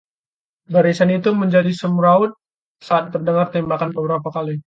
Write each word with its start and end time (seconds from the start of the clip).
barisan 0.75 1.09
itu 1.17 1.29
menjadi 1.41 1.69
semrawut 1.81 2.31
saat 2.81 3.13
terdengar 3.13 3.53
tembakan 3.53 3.93
beberapa 3.93 4.29
kali 4.33 4.57